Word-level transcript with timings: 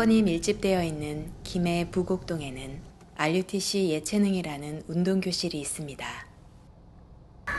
학원이 0.00 0.22
밀집되어 0.22 0.82
있는 0.82 1.26
김해 1.42 1.86
부곡동에는 1.90 2.80
RUTC 3.18 3.90
예체능이라는 3.90 4.84
운동교실이 4.88 5.60
있습니다. 5.60 6.06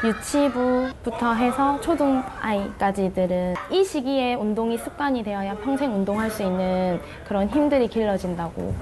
유치부부터 0.03 1.35
해서 1.35 1.79
초등 1.81 2.23
아이까지들은 2.39 3.53
이 3.71 3.83
시기에 3.83 4.33
운동이 4.33 4.79
습관이 4.79 5.21
되어야 5.23 5.55
평생 5.59 5.93
운동할 5.93 6.31
수 6.31 6.41
있는 6.41 6.99
그런 7.27 7.47
힘들이 7.47 7.87
길러진다고 7.87 8.73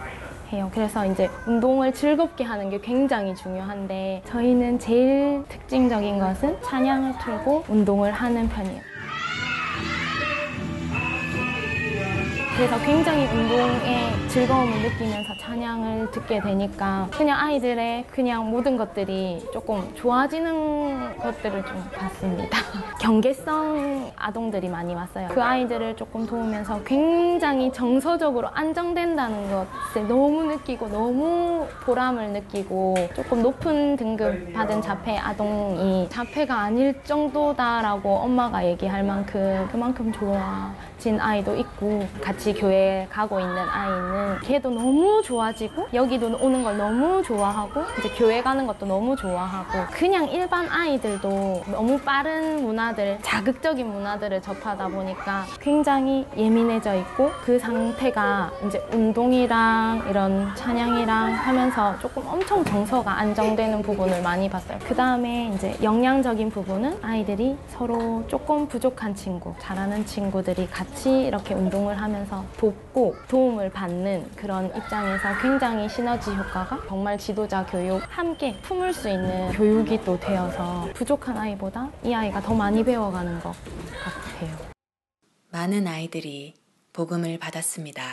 해요. 0.53 0.71
그래서 0.73 1.05
이제 1.05 1.29
운동을 1.45 1.93
즐겁게 1.93 2.45
하는 2.45 2.69
게 2.69 2.79
굉장히 2.79 3.35
중요한데 3.35 4.23
저희는 4.25 4.79
제일 4.79 5.43
특징적인 5.49 6.17
것은 6.17 6.61
찬양을 6.61 7.15
틀고 7.19 7.65
운동을 7.67 8.13
하는 8.13 8.47
편이에요. 8.47 8.98
그래서 12.59 12.77
굉장히 12.81 13.25
운동에 13.27 14.11
즐거움을 14.27 14.81
느끼면서 14.81 15.33
찬양을 15.39 16.11
듣게 16.11 16.41
되니까 16.41 17.07
그냥 17.09 17.39
아이들의 17.39 18.07
그냥 18.11 18.51
모든 18.51 18.75
것들이 18.75 19.47
조금 19.53 19.95
좋아지는 19.95 21.17
것들을 21.19 21.65
좀 21.65 21.89
봤습니다. 21.95 22.57
경계성 22.99 24.11
아동들이 24.17 24.67
많이 24.67 24.93
왔어요. 24.93 25.29
그 25.29 25.41
아이들을 25.41 25.95
조금 25.95 26.25
도우면서 26.25 26.83
굉장히 26.83 27.71
정서적으로 27.71 28.49
안정된다는 28.49 29.49
것을 29.49 30.07
너무 30.09 30.43
느끼고 30.43 30.89
너무 30.89 31.65
보람을 31.85 32.31
느끼고 32.31 32.95
조금 33.15 33.41
높은 33.41 33.95
등급 33.95 34.51
받은 34.51 34.81
자폐 34.81 35.17
아동이 35.17 36.09
자폐가 36.09 36.59
아닐 36.59 36.93
정도다라고 37.05 38.17
엄마가 38.17 38.65
얘기할 38.65 39.03
만큼 39.03 39.67
그만큼 39.71 40.11
좋아진 40.11 41.21
아이도 41.21 41.55
있고 41.55 42.05
같이 42.21 42.48
교회 42.53 43.07
가고 43.11 43.39
있는 43.39 43.57
아이는 43.57 44.39
걔도 44.41 44.69
너무 44.69 45.21
좋아지고 45.23 45.87
여기도 45.93 46.27
오는 46.39 46.63
걸 46.63 46.77
너무 46.77 47.21
좋아하고 47.23 47.83
이제 47.99 48.09
교회 48.17 48.41
가는 48.41 48.65
것도 48.67 48.85
너무 48.85 49.15
좋아하고 49.15 49.91
그냥 49.91 50.27
일반 50.29 50.69
아이들도 50.69 51.63
너무 51.71 51.99
빠른 51.99 52.63
문화들 52.63 53.19
자극적인 53.21 53.87
문화들을 53.87 54.41
접하다 54.41 54.87
보니까 54.87 55.45
굉장히 55.59 56.25
예민해져 56.37 56.95
있고 56.95 57.31
그 57.43 57.59
상태가 57.59 58.51
이제 58.65 58.83
운동이랑 58.93 60.07
이런 60.09 60.53
찬양이랑 60.55 61.33
하면서 61.33 61.97
조금 61.99 62.23
엄청 62.27 62.63
정서가 62.63 63.19
안정되는 63.19 63.81
부분을 63.81 64.21
많이 64.21 64.49
봤어요. 64.49 64.79
그 64.85 64.95
다음에 64.95 65.51
이제 65.53 65.77
영양적인 65.81 66.49
부분은 66.49 66.99
아이들이 67.01 67.57
서로 67.67 68.23
조금 68.27 68.67
부족한 68.67 69.15
친구, 69.15 69.53
잘하는 69.59 70.05
친구들이 70.05 70.67
같이 70.69 71.21
이렇게 71.21 71.53
운동을 71.53 71.99
하면서 72.01 72.38
돕고 72.57 73.15
도움을 73.27 73.69
받는 73.71 74.31
그런 74.35 74.65
입장에서 74.75 75.37
굉장히 75.41 75.87
시너지 75.89 76.31
효과가 76.31 76.79
정말 76.87 77.17
지도자 77.17 77.65
교육 77.65 78.01
함께 78.09 78.57
품을 78.61 78.93
수 78.93 79.09
있는 79.09 79.51
교육이 79.51 80.03
또 80.03 80.19
되어서 80.19 80.87
부족한 80.93 81.37
아이보다 81.37 81.89
이 82.03 82.13
아이가 82.13 82.41
더 82.41 82.53
많이 82.53 82.83
배워가는 82.83 83.39
것 83.39 83.53
같아요. 84.03 84.55
많은 85.51 85.87
아이들이 85.87 86.53
복음을 86.93 87.37
받았습니다. 87.39 88.03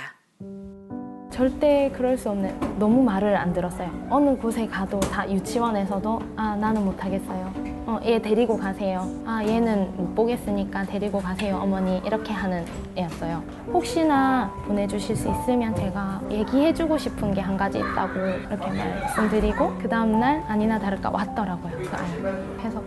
절대 1.30 1.90
그럴 1.94 2.16
수 2.16 2.30
없는 2.30 2.78
너무 2.78 3.02
말을 3.02 3.36
안 3.36 3.52
들었어요. 3.52 3.90
어느 4.08 4.36
곳에 4.36 4.66
가도 4.66 4.98
다 5.00 5.30
유치원에서도 5.30 6.22
아 6.36 6.56
나는 6.56 6.84
못 6.84 7.04
하겠어요. 7.04 7.65
어, 7.88 8.00
얘 8.04 8.20
데리고 8.20 8.56
가세요. 8.56 9.08
아 9.24 9.44
얘는 9.44 9.96
못 9.96 10.14
보겠으니까 10.16 10.82
데리고 10.84 11.20
가세요 11.20 11.56
어머니 11.62 11.98
이렇게 12.04 12.32
하는 12.32 12.64
애였어요. 12.96 13.42
혹시나 13.72 14.50
보내주실 14.66 15.14
수 15.16 15.28
있으면 15.30 15.72
제가 15.76 16.20
얘기해주고 16.30 16.98
싶은 16.98 17.32
게 17.32 17.40
한 17.46 17.56
가지 17.56 17.78
있다고 17.78 18.18
이렇게 18.18 18.66
말씀드리고 18.70 19.74
그 19.78 19.88
다음날 19.88 20.42
아니나 20.48 20.80
다를까 20.80 21.10
왔더라고요 21.10 21.72
그 21.78 21.90
아이. 21.96 22.56
그래서 22.58 22.82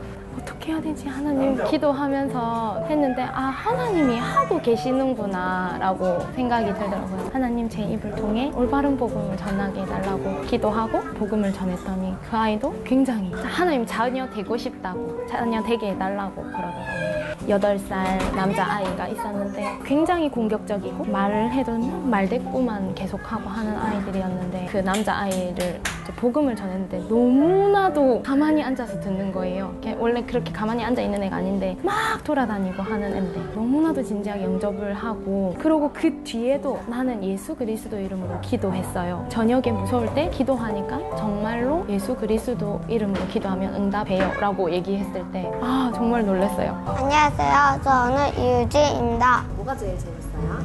어떻게 0.70 0.72
해야 0.72 0.82
되지 0.82 1.08
하나님 1.08 1.64
기도하면서 1.66 2.86
했는데 2.88 3.24
아 3.24 3.42
하나님이 3.42 4.20
하고 4.20 4.62
계시는구나 4.62 5.78
라고 5.80 6.20
생각이 6.36 6.68
들더라고요. 6.74 7.30
하나님 7.34 7.68
제 7.68 7.82
입을 7.82 8.12
통해 8.16 8.52
올바른 8.56 8.96
복음을 8.96 9.36
전하게 9.36 9.82
해달라고 9.82 10.42
기도하고 10.44 11.02
복음을 11.16 11.52
전했더니 11.52 12.14
그 12.30 12.38
아이도 12.38 12.74
굉장히 12.84 13.32
하나님 13.34 13.86
자녀 13.86 14.30
되고 14.30 14.56
싶다고 14.56 15.26
자녀 15.28 15.62
되게 15.64 15.92
해달라고 15.92 16.42
그러더라고요. 16.44 17.00
8살 17.48 18.36
남자아이가 18.36 19.08
있었는데 19.08 19.80
굉장히 19.84 20.30
공격적이고 20.30 21.06
말을 21.06 21.52
해도 21.52 21.78
말대꾸만 21.78 22.94
계속하고 22.94 23.50
하는 23.50 23.76
아이들이었는데 23.76 24.68
그 24.70 24.78
남자아이를 24.78 25.82
복음을 26.16 26.56
전했는데 26.56 27.00
너무나도 27.10 28.22
가만히 28.24 28.64
앉아서 28.64 29.00
듣는 29.00 29.32
거예요 29.32 29.74
원래 29.98 30.22
그렇게 30.24 30.52
가만히 30.52 30.84
앉아 30.84 31.02
있는 31.02 31.22
애가 31.24 31.36
아닌데 31.38 31.78
막 31.84 32.24
돌아다니고 32.24 32.82
하는 32.82 33.14
애인데 33.14 33.40
너무나도 33.56 34.04
진지하게 34.04 34.44
영접을 34.44 34.94
하고 34.94 35.56
그리고 35.60 35.92
그 35.94 36.24
뒤에도 36.24 36.80
나는 36.88 37.24
예수 37.24 37.56
그리스도 37.56 37.98
이름으로 38.00 38.40
기도했어요. 38.42 39.26
저녁에 39.30 39.72
무서울 39.72 40.14
때 40.14 40.30
기도하니까 40.30 41.16
정말로 41.16 41.86
예수 41.90 42.16
그리스도 42.16 42.80
이름으로 42.88 43.26
기도하면 43.28 43.74
응답해요 43.76 44.32
라고 44.40 44.72
얘기했을 44.72 45.24
때 45.32 45.50
아 45.62 45.92
정말 45.96 46.26
놀랐어요. 46.26 46.72
안녕하세요. 46.88 47.82
저는 47.84 48.28
이유진입니다. 48.38 49.44
뭐가 49.58 49.76
제일 49.76 49.98
재밌어요? 49.98 50.60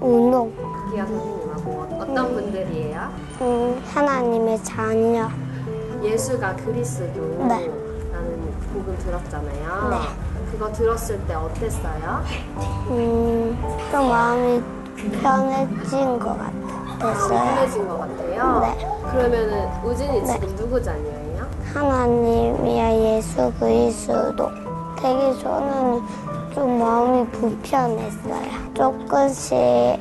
운동. 0.00 0.52
기아 0.92 1.04
선생님하고 1.06 1.86
어떤 2.00 2.14
분들이에요? 2.34 3.10
음, 3.40 3.82
하나님의 3.92 4.62
자녀. 4.62 5.28
예수가 6.02 6.56
그리스도 6.56 7.20
네. 7.46 7.70
라는 8.12 8.54
복음 8.72 8.96
들었잖아요. 8.98 9.88
네. 9.90 9.96
그거 10.50 10.70
들었을 10.72 11.18
때 11.26 11.34
어땠어요? 11.34 12.22
음, 12.90 13.58
좀 13.90 14.08
마음이 14.08 14.62
편해진 15.20 16.18
것 16.18 16.38
같았어요. 16.98 17.28
편해진 17.28 17.88
것 17.88 17.98
같아요. 17.98 18.60
네. 18.60 18.88
그러면은 19.10 19.68
우진이 19.84 20.26
지금 20.26 20.56
누구 20.56 20.82
자녀예요? 20.82 21.46
하나님이야 21.74 22.92
예수 23.16 23.52
그리스도. 23.58 24.50
되기 24.98 25.38
전에는 25.42 26.02
좀 26.56 26.78
마음이 26.78 27.26
불편했어요. 27.32 28.72
조금씩 28.72 29.54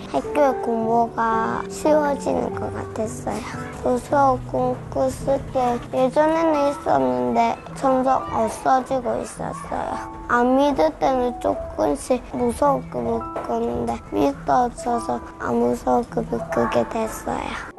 학교 0.09 0.61
공부가 0.61 1.61
쉬워지는 1.69 2.55
것 2.55 2.73
같았어요. 2.73 3.35
도서 3.83 4.39
공부 4.49 5.09
쓸때 5.09 5.77
예전에는 5.93 6.69
있었는데 6.69 7.57
점점 7.75 8.23
없어지고 8.33 9.17
있었어요. 9.17 10.15
안 10.29 10.55
믿을 10.55 10.91
때는 10.97 11.41
조금씩 11.41 12.23
무서웠고 12.31 13.01
묶었는데 13.01 13.97
믿어져서 14.13 15.19
안 15.39 15.55
무서웠고 15.57 16.21
묶게 16.21 16.87
됐어요. 16.87 17.74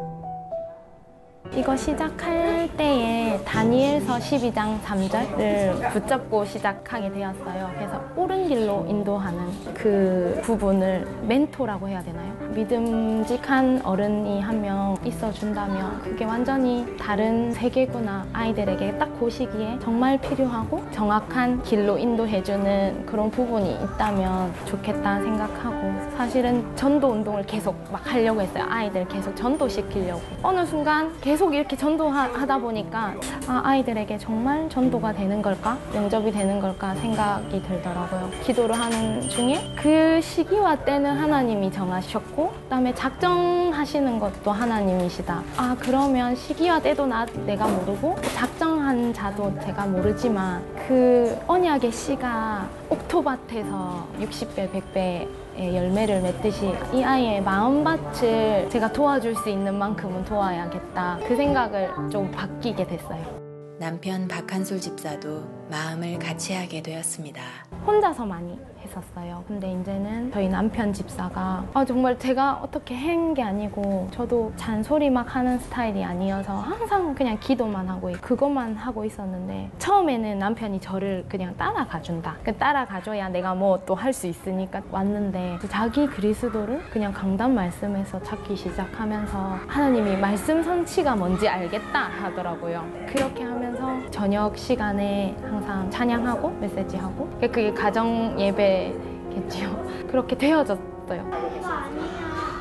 이거 1.56 1.74
시작할 1.74 2.68
때에 2.76 3.40
다니엘서 3.42 4.18
12장 4.18 4.78
3절을 4.82 5.90
붙잡고 5.90 6.44
시작하게 6.44 7.10
되었어요. 7.10 7.70
그래서 7.74 8.04
옳은 8.14 8.48
길로 8.48 8.84
인도하는 8.86 9.40
그 9.72 10.38
부분을 10.42 11.06
멘토라고 11.22 11.88
해야 11.88 12.02
되나요? 12.02 12.35
믿음직한 12.56 13.82
어른이 13.84 14.40
한 14.40 14.56
명 14.56 14.96
있어준다면 15.04 16.00
그게 16.02 16.24
완전히 16.24 16.86
다른 16.98 17.52
세계구나. 17.52 18.24
아이들에게 18.32 18.96
딱그 18.96 19.28
시기에 19.28 19.78
정말 19.82 20.18
필요하고 20.18 20.82
정확한 20.92 21.62
길로 21.62 21.98
인도해주는 21.98 23.04
그런 23.04 23.30
부분이 23.30 23.74
있다면 23.84 24.50
좋겠다 24.64 25.20
생각하고 25.20 25.76
사실은 26.16 26.64
전도 26.74 27.08
운동을 27.08 27.42
계속 27.44 27.76
막 27.92 28.00
하려고 28.10 28.40
했어요. 28.40 28.64
아이들 28.70 29.06
계속 29.08 29.36
전도시키려고. 29.36 30.22
어느 30.42 30.64
순간 30.64 31.12
계속 31.20 31.54
이렇게 31.54 31.76
전도하다 31.76 32.58
보니까 32.58 33.12
아, 33.46 33.60
아이들에게 33.62 34.16
정말 34.16 34.66
전도가 34.70 35.12
되는 35.12 35.42
걸까? 35.42 35.76
영접이 35.94 36.32
되는 36.32 36.58
걸까? 36.60 36.94
생각이 36.94 37.62
들더라고요. 37.62 38.30
기도를 38.42 38.74
하는 38.74 39.20
중에 39.28 39.60
그 39.76 40.18
시기와 40.22 40.76
때는 40.76 41.10
하나님이 41.18 41.70
정하셨고 41.70 42.45
그다음에 42.64 42.94
작정하시는 42.94 44.18
것도 44.18 44.50
하나님이시다. 44.50 45.42
아 45.56 45.76
그러면 45.78 46.34
시기와 46.34 46.80
때도 46.80 47.06
나, 47.06 47.26
내가 47.46 47.66
모르고 47.66 48.16
작정한 48.34 49.12
자도 49.12 49.52
제가 49.64 49.86
모르지만 49.86 50.62
그 50.86 51.38
언약의 51.46 51.92
씨가 51.92 52.68
옥토밭에서 52.90 54.08
60배, 54.20 54.72
100배 54.72 55.28
의 55.58 55.74
열매를 55.74 56.20
맺듯이 56.20 56.70
이 56.92 57.02
아이의 57.02 57.42
마음밭을 57.42 58.68
제가 58.70 58.92
도와줄 58.92 59.34
수 59.36 59.48
있는 59.48 59.78
만큼은 59.78 60.26
도와야겠다. 60.26 61.20
그 61.26 61.34
생각을 61.34 61.90
좀 62.10 62.30
바뀌게 62.30 62.86
됐어요. 62.86 63.46
남편 63.78 64.28
박한솔 64.28 64.80
집사도 64.80 65.44
마음을 65.70 66.18
같이 66.18 66.52
하게 66.52 66.82
되었습니다. 66.82 67.40
혼자서 67.86 68.24
많이 68.26 68.58
했었어요. 68.82 69.42
근데 69.48 69.72
이제는 69.72 70.30
저희 70.32 70.48
남편 70.48 70.92
집사가 70.92 71.64
아, 71.74 71.84
정말 71.84 72.16
제가 72.18 72.60
어떻게 72.62 72.94
한 72.94 73.34
게 73.34 73.42
아니고 73.42 74.08
저도 74.12 74.52
잔소리 74.56 75.10
막 75.10 75.34
하는 75.34 75.58
스타일이 75.58 76.02
아니어서 76.04 76.54
항상 76.56 77.14
그냥 77.14 77.36
기도만 77.40 77.86
하고 77.88 78.08
있- 78.10 78.20
그것만 78.22 78.76
하고 78.76 79.04
있었는데 79.04 79.70
처음에는 79.78 80.38
남편이 80.38 80.80
저를 80.80 81.24
그냥 81.28 81.52
따라가 81.58 82.00
준다. 82.00 82.36
그 82.44 82.56
따라가줘야 82.56 83.28
내가 83.28 83.54
뭐 83.54 83.78
또 83.84 83.94
할 83.94 84.12
수 84.12 84.26
있으니까 84.28 84.80
왔는데 84.90 85.58
자기 85.68 86.06
그리스도를 86.06 86.80
그냥 86.90 87.12
강단 87.12 87.54
말씀에서 87.54 88.22
찾기 88.22 88.54
시작하면서 88.56 89.58
하나님이 89.66 90.16
말씀 90.16 90.62
선치가 90.62 91.16
뭔지 91.16 91.48
알겠다 91.48 91.98
하더라고요. 92.22 92.86
그렇게 93.08 93.42
하면서 93.42 93.98
저녁 94.10 94.56
시간에 94.56 95.36
항상 95.42 95.90
찬양하고 95.90 96.50
메시지하고 96.60 97.28
그게 97.40 97.72
가정 97.76 98.34
예배겠지요. 98.40 100.06
그렇게 100.10 100.36
되어졌어요. 100.36 101.30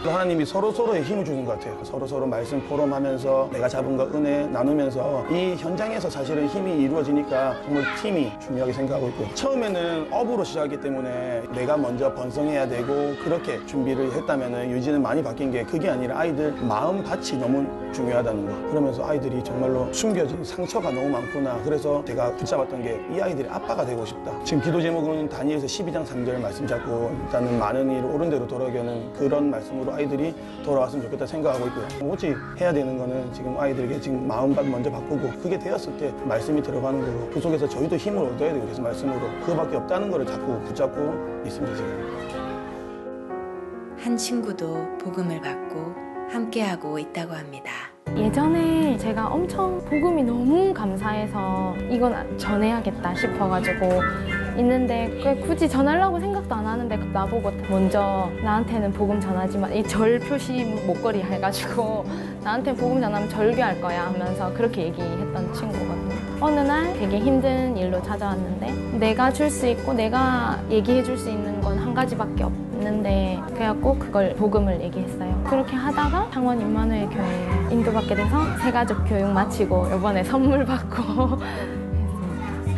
하나님이 0.10 0.46
서로 0.46 0.72
서로의 0.72 1.04
힘을 1.04 1.24
주는 1.25 1.44
것 1.46 1.54
같아요. 1.54 1.78
서로 1.84 2.06
서로 2.07 2.25
말씀 2.25 2.60
포럼하면서 2.68 3.50
내가 3.54 3.68
잡은 3.68 3.96
것 3.98 4.13
은혜 4.13 4.46
나누면서 4.48 5.25
이 5.31 5.56
현장에서 5.57 6.10
사실은 6.10 6.48
힘이 6.48 6.84
이루어지니까 6.84 7.62
정말 7.63 7.84
팀이 8.02 8.31
중요하게 8.40 8.74
생각하고 8.74 9.07
있고 9.10 9.34
처음에는 9.34 10.07
업으로 10.12 10.44
시작했기 10.44 10.80
때문에 10.81 11.44
내가 11.54 11.78
먼저 11.78 12.13
번성해야 12.13 12.68
되고 12.68 13.13
그렇게 13.24 13.63
준비를 13.66 14.12
했다면 14.13 14.72
유지는 14.72 15.02
많이 15.02 15.22
바뀐 15.24 15.52
게 15.52 15.63
그게 15.63 15.90
아니라 15.90 16.19
아이들 16.19 16.52
마음 16.54 17.04
밭이 17.04 17.40
너무 17.40 17.66
중요하다는 17.94 18.46
거. 18.63 18.69
그러면서 18.69 19.06
아이들이 19.06 19.44
정말로 19.44 19.92
숨겨진 19.94 20.44
상처가 20.44 20.92
너무 20.92 21.10
많구나. 21.10 21.60
그래서 21.63 22.04
제가 22.06 22.31
붙잡았던 22.36 22.81
게 22.84 22.96
이 23.12 23.22
아이들의 23.22 23.50
아빠가 23.52 23.86
되고 23.86 24.04
싶다. 24.06 24.31
지금 24.44 24.62
기도 24.63 24.81
제목은 24.81 25.30
다니엘서 25.30 25.66
12장 25.68 26.06
3절 26.06 26.40
말씀 26.40 26.66
잡고 26.68 27.12
일단은 27.25 27.60
많은 27.60 27.90
일 27.92 28.04
옳은 28.06 28.30
대로 28.30 28.48
돌아가는 28.48 29.13
그런 29.13 29.50
말씀으로 29.50 29.94
아이들이 29.95 30.36
돌아왔으면 30.63 31.06
좋겠다 31.06 31.25
생각하고 31.25 31.68
있고요. 31.68 31.88
오직 32.09 32.36
해야 32.59 32.71
되는 32.74 32.97
거는 32.97 33.31
지금 33.33 33.57
아이들에게 33.59 34.00
지금 34.00 34.27
마음밭 34.27 34.65
먼저 34.68 34.92
바꾸고 34.92 35.31
그게 35.42 35.57
되었을 35.57 35.97
때 35.97 36.13
말씀이 36.25 36.62
들어가는 36.62 37.01
거고 37.01 37.30
그 37.31 37.39
속에서 37.39 37.68
저희도 37.68 37.95
힘을 37.95 38.19
얻어야 38.24 38.53
되고 38.53 38.63
그래서 38.65 38.81
말씀으로 38.81 39.19
그거밖에 39.42 39.77
없다는 39.77 40.12
거를 40.12 40.25
자꾸 40.25 40.59
붙잡고 40.62 41.44
있습니다 41.45 41.75
지금. 41.75 42.15
한 43.97 44.18
친구도 44.18 44.97
복음을 45.00 45.42
받고 45.42 46.06
함께하고 46.30 47.00
있다고 47.00 47.33
합니다. 47.33 47.71
예전에 48.15 48.97
제가 48.97 49.27
엄청 49.27 49.83
복음이 49.86 50.24
너무 50.24 50.74
감사해서 50.74 51.75
이건 51.89 52.38
전해야겠다 52.38 53.13
싶어가지고 53.15 53.89
있는데 54.57 55.10
그 55.24 55.40
굳이 55.48 55.68
전하려고 55.69 56.19
생각도 56.19 56.56
안 56.56 56.66
하는데 56.66 56.96
나보고 57.13 57.52
먼저 57.69 58.30
나한테는 58.44 58.92
복음 58.94 59.19
전하지 59.19 59.57
마. 59.57 59.68
이절 59.69 60.19
표시 60.19 60.63
목걸이 60.86 61.22
해가지고 61.24 62.06
나한테 62.44 62.74
복음 62.75 63.02
전하면 63.02 63.28
절규할 63.30 63.81
거야 63.81 64.06
하면서 64.07 64.54
그렇게 64.54 64.84
얘기했던 64.84 65.54
친구거든요. 65.54 66.16
어느 66.40 66.60
날 66.60 66.94
되게 66.94 67.19
힘든 67.19 67.75
일로 67.78 68.02
찾아왔는데 68.02 68.98
내가 69.00 69.31
줄 69.31 69.50
수 69.50 69.68
있고 69.68 69.94
내가 69.94 70.60
얘기해 70.69 71.04
줄 71.04 71.18
수 71.18 71.30
있는 71.30 71.62
건 71.62 71.75
한 71.75 71.94
가지밖에 71.94 72.44
없는데 72.44 73.40
그래갖고 73.54 73.98
그걸 74.00 74.34
복음을 74.36 74.81
얘기했어요. 74.81 75.44
그렇게 75.46 75.75
하다가 75.75 76.30
창원 76.34 76.60
임마누엘 76.60 77.10
교회에 77.10 77.48
인도받게 77.72 78.16
돼서 78.16 78.38
새가족 78.63 79.06
교육 79.07 79.30
마치고 79.31 79.88
이번에 79.96 80.24
선물 80.24 80.66
받고 80.66 81.34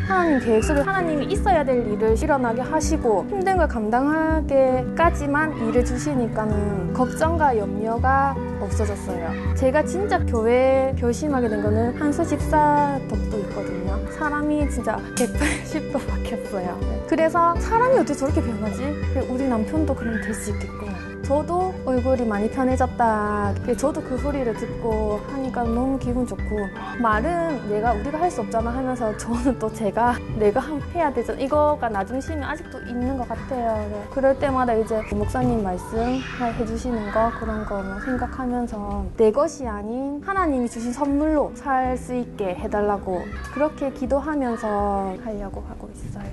하나님 0.07 0.39
계획 0.39 0.63
속에 0.63 0.79
하나님이 0.79 1.25
있어야 1.25 1.65
될 1.65 1.85
일을 1.85 2.17
일어나게 2.17 2.61
하시고 2.61 3.25
힘든 3.29 3.57
걸 3.57 3.67
감당하게까지만 3.67 5.67
일을 5.67 5.83
주시니까는 5.83 6.93
걱정과 6.93 7.57
염려가 7.57 8.33
없어졌어요. 8.61 9.55
제가 9.55 9.83
진짜 9.83 10.19
교회 10.25 10.93
결심하게 10.97 11.49
된 11.49 11.61
거는 11.63 11.95
한수 11.99 12.25
집사 12.25 12.99
덕도 13.09 13.37
있거든요. 13.39 13.99
사람이 14.11 14.69
진짜 14.69 14.97
180도 15.15 16.07
바뀌었어요. 16.07 16.79
그래서 17.07 17.55
사람이 17.55 17.95
어떻게 17.95 18.13
저렇게 18.13 18.41
변하지? 18.41 18.83
우리 19.29 19.47
남편도 19.47 19.93
그러면 19.95 20.21
될수 20.21 20.51
있겠구나. 20.51 20.97
저도 21.23 21.73
얼굴이 21.85 22.25
많이 22.25 22.49
편해졌다. 22.49 23.53
저도 23.77 24.01
그 24.01 24.17
소리를 24.17 24.53
듣고 24.53 25.19
하니까 25.29 25.63
너무 25.63 25.99
기분 25.99 26.25
좋고 26.25 26.41
말은 27.01 27.69
내가 27.69 27.91
우리가 27.93 28.17
할 28.21 28.31
수 28.31 28.41
없잖아 28.41 28.69
하면서 28.71 29.15
저는 29.17 29.57
또 29.59 29.71
제가 29.71 30.15
내가 30.37 30.61
해야 30.93 31.11
되잖아. 31.11 31.39
이거가 31.39 31.89
나 31.89 32.05
중심이 32.05 32.41
아직도 32.43 32.79
있는 32.81 33.17
것 33.17 33.27
같아요. 33.27 33.87
네. 33.89 34.03
그럴 34.13 34.37
때마다 34.39 34.73
이제 34.73 35.01
목사님 35.13 35.63
말씀 35.63 36.19
해주시는 36.59 37.11
거 37.11 37.31
그런 37.39 37.65
거 37.65 37.77
뭐 37.81 37.99
생각하 38.01 38.45
면서 38.49 39.05
내 39.17 39.31
것이 39.31 39.67
아닌 39.67 40.21
하나님이 40.25 40.67
주신 40.69 40.91
선물로 40.93 41.51
살 41.55 41.97
수 41.97 42.13
있게 42.15 42.55
해달라고 42.55 43.21
그렇게 43.53 43.91
기도하면서 43.91 45.15
하려고 45.23 45.63
하고 45.67 45.89
있어요. 45.93 46.25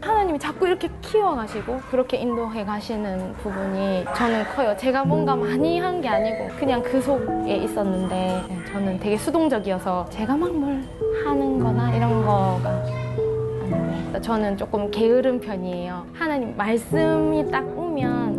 하나님이 0.00 0.38
자꾸 0.38 0.66
이렇게 0.66 0.88
키워가시고 1.02 1.78
그렇게 1.90 2.16
인도해 2.16 2.64
가시는 2.64 3.34
부분이 3.42 4.04
저는 4.14 4.44
커요. 4.54 4.74
제가 4.78 5.04
뭔가 5.04 5.36
많이 5.36 5.78
한 5.78 6.00
게 6.00 6.08
아니고 6.08 6.48
그냥 6.58 6.82
그 6.82 7.00
속에 7.02 7.56
있었는데 7.56 8.42
저는 8.72 8.98
되게 9.00 9.16
수동적이어서 9.18 10.06
제가 10.10 10.36
막 10.36 10.50
뭘 10.52 10.82
하는 11.24 11.58
거나 11.58 11.94
이런 11.94 12.24
거가 12.24 12.70
아니고 12.70 14.20
저는 14.22 14.56
조금 14.56 14.90
게으른 14.90 15.40
편이에요. 15.40 16.06
하나님 16.14 16.56
말씀이 16.56 17.50
딱 17.50 17.64
오면 17.76 18.29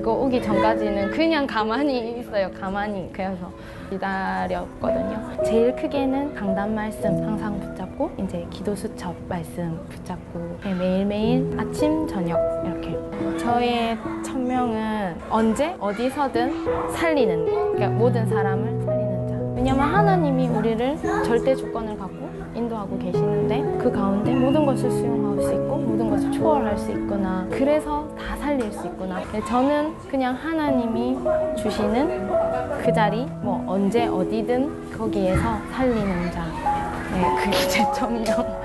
그거 0.00 0.14
오기 0.14 0.42
전까지는 0.42 1.10
그냥 1.10 1.46
가만히 1.46 2.18
있어요. 2.18 2.50
가만히 2.58 3.10
그래서 3.12 3.52
기다렸거든요. 3.90 5.42
제일 5.44 5.76
크게는 5.76 6.34
강단 6.34 6.74
말씀 6.74 7.22
항상 7.22 7.60
붙잡고 7.60 8.10
이제 8.18 8.46
기도 8.48 8.74
수첩 8.74 9.14
말씀 9.28 9.78
붙잡고 9.90 10.58
매일매일 10.64 11.54
아침 11.60 12.06
저녁 12.08 12.38
이렇게 12.64 12.98
저의 13.38 13.98
천명은 14.24 15.16
언제 15.28 15.76
어디서든 15.78 16.92
살리는 16.92 17.44
그러니까 17.44 17.88
모든 17.90 18.26
사람을 18.26 18.80
살리는 18.82 19.28
자. 19.28 19.34
왜냐면 19.54 19.94
하나님이 19.94 20.48
우리를 20.48 20.96
절대 21.24 21.54
주권을 21.54 21.98
갖고 21.98 22.19
인도하고 22.54 22.98
계시는데 22.98 23.78
그 23.78 23.90
가운데 23.90 24.34
모든 24.34 24.66
것을 24.66 24.90
수용할 24.90 25.42
수 25.42 25.52
있고 25.52 25.76
모든 25.76 26.10
것을 26.10 26.32
초월할 26.32 26.76
수 26.78 26.90
있구나. 26.90 27.46
그래서 27.50 28.08
다 28.18 28.36
살릴 28.36 28.72
수 28.72 28.86
있구나. 28.86 29.22
근데 29.22 29.44
저는 29.46 29.94
그냥 30.08 30.34
하나님이 30.34 31.18
주시는 31.56 32.28
그 32.82 32.92
자리 32.92 33.26
뭐 33.42 33.62
언제 33.66 34.06
어디든 34.06 34.90
거기에서 34.96 35.58
살리는 35.72 36.30
자. 36.32 36.44
네, 37.12 37.34
그게 37.36 37.56
제. 37.68 37.82
네. 37.82 38.60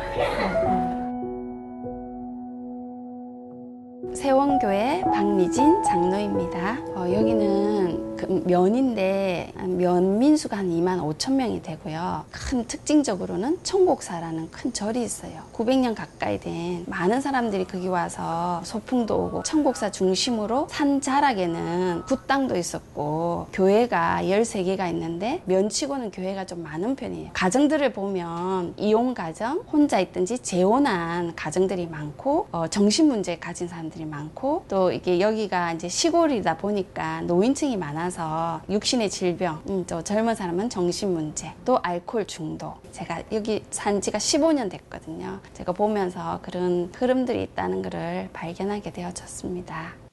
세원교회 4.14 5.04
박미진 5.14 5.84
장로입니다. 5.84 6.78
어, 6.96 7.06
여기는 7.12 8.15
그 8.26 8.44
면인데 8.46 9.54
면 9.68 10.18
민수가 10.18 10.58
한 10.58 10.70
2만 10.70 11.00
5천 11.00 11.34
명이 11.34 11.62
되고요. 11.62 12.26
큰 12.32 12.66
특징적으로는 12.66 13.60
청곡사라는 13.64 14.50
큰 14.52 14.74
절이 14.74 15.02
있어요. 15.04 15.44
900년 15.54 15.96
가까이 15.96 16.40
된 16.40 16.84
많은 16.88 17.22
사람들이 17.22 17.66
거기 17.66 17.88
와서 17.88 18.62
소풍도 18.64 19.16
오고 19.16 19.44
청곡사 19.44 19.92
중심으로 19.92 20.68
산 20.70 21.02
자락에는 21.02 22.04
굿당도 22.08 22.58
있었고 22.58 23.48
교회가 23.54 24.22
13개가 24.24 24.90
있는데 24.90 25.42
면치고는 25.46 26.12
교회가 26.12 26.46
좀 26.46 26.64
많은 26.64 26.96
편이에요. 26.96 27.32
가정들을 27.34 27.94
보면 27.94 28.74
이혼 28.78 29.14
가정, 29.14 29.60
혼자 29.72 30.00
있든지 30.00 30.40
재혼한 30.40 31.36
가정들이 31.36 31.88
많고 31.88 32.48
어, 32.52 32.68
정신 32.68 33.08
문제 33.08 33.38
가진 33.38 33.68
사람들이 33.68 34.06
많고 34.06 34.66
또 34.68 34.92
이게 34.92 35.20
여기가 35.20 35.74
이제 35.74 35.88
시골이다 35.88 36.58
보니까 36.58 37.22
노인층이 37.22 37.78
많아서 37.78 38.15
육신의 38.70 39.10
질병, 39.10 39.62
음, 39.70 39.86
또 39.88 40.02
젊은 40.02 40.36
사람은 40.36 40.70
정신 40.70 41.14
문제, 41.14 41.54
또 41.66 41.80
알코올 41.82 42.28
중독. 42.28 42.82
제가 42.92 43.24
여기 43.32 43.64
산 43.70 44.02
지가 44.02 44.18
15년 44.18 44.70
됐거든요. 44.70 45.40
제가 45.54 45.74
보면서 45.74 46.40
그런 46.42 46.92
흐름들이 46.96 47.44
있다는 47.44 47.82
것을 47.82 48.30
발견하게 48.34 48.92
되어졌습니다. 48.92 50.06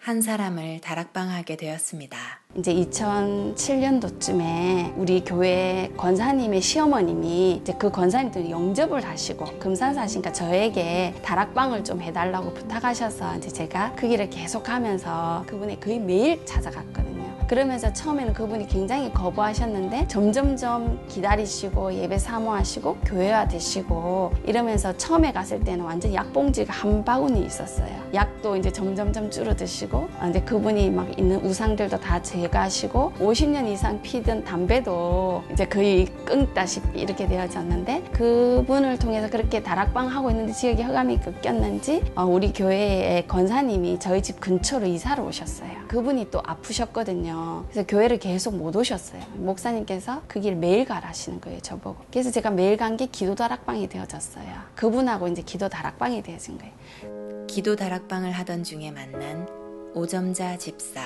한 0.00 0.20
사람을 0.22 0.80
다락방하게 0.80 1.56
되었습니다. 1.56 2.16
이제 2.56 2.74
2007년도쯤에 2.74 4.94
우리 4.96 5.22
교회 5.22 5.92
권사님의 5.98 6.62
시어머님이 6.62 7.60
이제 7.60 7.74
그 7.78 7.90
권사님들이 7.90 8.50
영접을 8.50 9.04
하시고 9.04 9.58
금산사 9.58 10.00
하시니까 10.00 10.32
저에게 10.32 11.14
다락방을 11.22 11.84
좀 11.84 12.00
해달라고 12.00 12.54
부탁하셔서 12.54 13.36
이제 13.36 13.50
제가 13.50 13.92
그 13.94 14.08
길을 14.08 14.30
계속 14.30 14.62
가면서 14.62 15.44
그분이 15.46 15.80
거의 15.80 15.98
매일 15.98 16.46
찾아갔거든요. 16.46 17.09
그러면서 17.50 17.92
처음에는 17.92 18.32
그분이 18.32 18.68
굉장히 18.68 19.12
거부하셨는데 19.12 20.06
점점점 20.06 21.04
기다리시고 21.08 21.92
예배 21.94 22.16
사모하시고 22.16 22.98
교회화 22.98 23.48
되시고 23.48 24.30
이러면서 24.46 24.96
처음에 24.96 25.32
갔을 25.32 25.58
때는 25.58 25.84
완전 25.84 26.14
약봉지가 26.14 26.72
한 26.72 27.04
바구니 27.04 27.44
있었어요. 27.44 27.90
약도 28.14 28.56
이제 28.56 28.70
점점점 28.70 29.32
줄어드시고 29.32 30.08
아, 30.20 30.28
이제 30.28 30.40
그분이 30.42 30.90
막 30.90 31.18
있는 31.18 31.44
우상들도 31.44 31.98
다 31.98 32.22
제거하시고 32.22 33.14
50년 33.18 33.66
이상 33.66 34.00
피던 34.00 34.44
담배도 34.44 35.42
이제 35.52 35.64
거의 35.64 36.06
끊다시피 36.24 37.00
이렇게 37.00 37.26
되어졌는데 37.26 38.10
그분을 38.12 38.96
통해서 39.00 39.28
그렇게 39.28 39.60
다락방 39.60 40.06
하고 40.06 40.30
있는데 40.30 40.52
지역에 40.52 40.84
흑암이 40.84 41.18
꺾였는지 41.18 42.12
어, 42.14 42.24
우리 42.24 42.52
교회의 42.52 43.26
권사님이 43.26 43.98
저희 43.98 44.22
집 44.22 44.38
근처로 44.38 44.86
이사를 44.86 45.24
오셨어요. 45.24 45.88
그분이 45.88 46.30
또 46.30 46.40
아프셨거든요. 46.46 47.39
그래서 47.70 47.86
교회를 47.86 48.18
계속 48.18 48.56
못 48.56 48.74
오셨어요. 48.76 49.22
목사님께서 49.34 50.22
그 50.26 50.40
길 50.40 50.56
매일 50.56 50.84
가라 50.84 51.08
하시는 51.08 51.40
거예요, 51.40 51.60
저보고. 51.60 52.04
그래서 52.10 52.30
제가 52.30 52.50
매일 52.50 52.76
간 52.76 52.96
게 52.96 53.06
기도 53.06 53.34
다락방이 53.34 53.88
되어졌어요. 53.88 54.46
그분하고 54.74 55.28
이제 55.28 55.42
기도 55.42 55.68
다락방이 55.68 56.22
되어진 56.22 56.58
거예요. 56.58 57.46
기도 57.46 57.76
다락방을 57.76 58.32
하던 58.32 58.64
중에 58.64 58.90
만난 58.90 59.46
오점자 59.94 60.56
집사. 60.58 61.00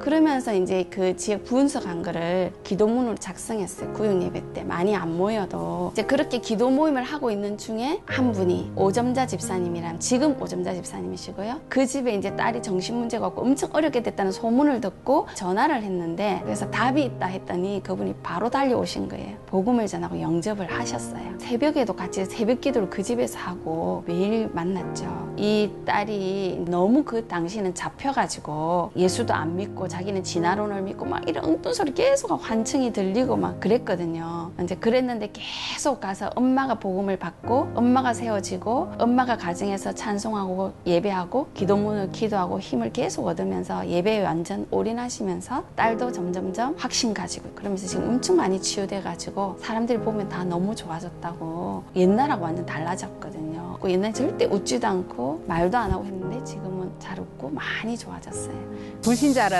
그러면서 0.00 0.54
이제 0.54 0.86
그 0.90 1.16
지역 1.16 1.44
분석한 1.44 2.02
거를 2.02 2.52
기도문으로 2.62 3.16
작성했어요. 3.16 3.92
구역 3.92 4.22
예배 4.22 4.52
때 4.54 4.64
많이 4.64 4.94
안 4.94 5.16
모여도 5.16 5.90
이제 5.92 6.04
그렇게 6.04 6.38
기도 6.38 6.70
모임을 6.70 7.02
하고 7.02 7.30
있는 7.30 7.58
중에 7.58 8.00
한 8.06 8.32
분이 8.32 8.72
오점자 8.76 9.26
집사님이란 9.26 9.98
지금 9.98 10.40
오점자 10.40 10.74
집사님이시고요. 10.74 11.60
그 11.68 11.84
집에 11.84 12.14
이제 12.14 12.34
딸이 12.36 12.62
정신 12.62 12.96
문제가 12.96 13.26
없고 13.26 13.42
엄청 13.42 13.70
어렵게 13.72 14.02
됐다는 14.02 14.30
소문을 14.30 14.80
듣고 14.80 15.26
전화를 15.34 15.82
했는데 15.82 16.40
그래서 16.44 16.70
답이 16.70 17.02
있다 17.02 17.26
했더니 17.26 17.82
그분이 17.82 18.14
바로 18.22 18.48
달려오신 18.48 19.08
거예요. 19.08 19.36
복음을 19.46 19.86
전하고 19.86 20.20
영접을 20.20 20.70
하셨어요. 20.70 21.38
새벽에도 21.38 21.94
같이 21.94 22.24
새벽 22.24 22.60
기도를 22.60 22.88
그 22.88 23.02
집에서 23.02 23.38
하고 23.38 24.04
매일 24.06 24.48
만났죠. 24.52 25.34
이 25.36 25.70
딸이 25.84 26.64
너무 26.68 27.02
그 27.04 27.26
당시에는 27.26 27.74
잡혀가 27.74 28.27
지고 28.28 28.92
예수도 28.94 29.34
안 29.34 29.56
믿고 29.56 29.88
자기는 29.88 30.22
진화론을 30.22 30.82
믿고 30.82 31.04
막 31.04 31.28
이런 31.28 31.44
엉뚱 31.44 31.72
소리 31.72 31.92
계속 31.94 32.30
환청이 32.30 32.92
들리고 32.92 33.36
막 33.36 33.58
그랬거든요. 33.60 34.52
이제 34.62 34.74
그랬는데 34.74 35.30
계속 35.32 36.00
가서 36.00 36.30
엄마가 36.34 36.74
복음을 36.78 37.18
받고 37.18 37.72
엄마가 37.74 38.14
세워지고 38.14 38.92
엄마가 38.98 39.36
가정에서 39.36 39.94
찬송하고 39.94 40.72
예배하고 40.86 41.48
기도문을 41.54 42.12
기도하고 42.12 42.60
힘을 42.60 42.92
계속 42.92 43.26
얻으면서 43.26 43.88
예배에 43.88 44.22
완전 44.22 44.66
올인하시면서 44.70 45.64
딸도 45.74 46.12
점점점 46.12 46.74
확신 46.78 47.14
가지고 47.14 47.50
그러면서 47.54 47.86
지금 47.86 48.08
엄청 48.08 48.36
많이 48.36 48.60
치유돼 48.60 49.02
가지고 49.02 49.56
사람들이 49.60 49.98
보면 50.00 50.28
다 50.28 50.44
너무 50.44 50.74
좋아졌다고 50.74 51.84
옛날하고 51.96 52.44
완전 52.44 52.66
달라졌거든요. 52.66 53.78
그 53.80 53.90
옛날 53.90 54.12
절대 54.12 54.44
웃지도 54.46 54.86
않고 54.86 55.44
말도 55.46 55.78
안 55.78 55.90
하고 55.92 56.04
했는데 56.04 56.42
지금은 56.44 56.90
잘 56.98 57.18
웃고 57.20 57.50
많이 57.50 57.96
좋아 57.96 58.17
졌어요. 58.20 58.54
불신자로 59.02 59.56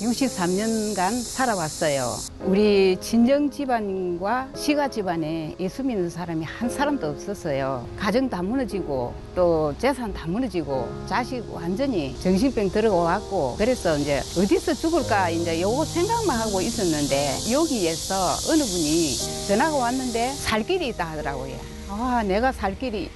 63년간 0.00 1.22
살아왔어요. 1.22 2.14
우리 2.44 2.96
친정 3.00 3.48
집안과 3.50 4.48
시가 4.56 4.88
집안에 4.88 5.54
예수 5.60 5.82
믿는 5.84 6.10
사람이 6.10 6.44
한 6.44 6.68
사람도 6.68 7.06
없었어요. 7.08 7.86
가정 7.96 8.28
다 8.28 8.42
무너지고 8.42 9.14
또 9.34 9.72
재산 9.78 10.12
다 10.12 10.26
무너지고 10.26 10.88
자식 11.06 11.44
완전히 11.52 12.18
정신병 12.20 12.70
들어왔고 12.70 13.54
그래서 13.56 13.96
이제 13.96 14.18
어디서 14.36 14.74
죽을까 14.74 15.30
이제 15.30 15.60
요거 15.60 15.84
생각만 15.84 16.38
하고 16.38 16.60
있었는데 16.60 17.52
여기에서 17.52 18.14
어느 18.50 18.62
분이 18.64 19.46
전화가 19.48 19.76
왔는데 19.76 20.32
살 20.34 20.64
길이 20.64 20.88
있다 20.88 21.12
하더라고요. 21.12 21.54
아, 21.88 22.22
내가 22.26 22.52
살 22.52 22.78
길이 22.78 23.10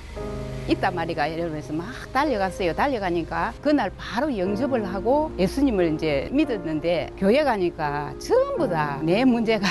있단 0.69 0.95
말이가 0.95 1.29
이러면서 1.29 1.73
막 1.73 1.87
달려갔어요. 2.13 2.75
달려가니까 2.75 3.53
그날 3.63 3.91
바로 3.97 4.37
영접을 4.37 4.85
하고 4.87 5.31
예수님을 5.39 5.95
이제 5.95 6.29
믿었는데 6.33 7.11
교회 7.19 7.45
가니까 7.45 8.13
전부 8.19 8.69
다 8.69 8.99
내 9.03 9.25
문제가 9.25 9.67